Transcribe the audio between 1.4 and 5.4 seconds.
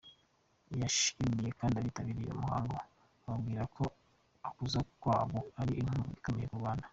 kandi abitabiriye uwo muhango, ababwira ko ukuza kwabo